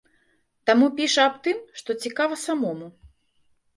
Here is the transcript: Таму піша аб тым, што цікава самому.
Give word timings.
Таму 0.69 0.87
піша 0.99 1.21
аб 1.29 1.35
тым, 1.47 1.57
што 1.81 1.89
цікава 2.07 2.41
самому. 2.47 2.87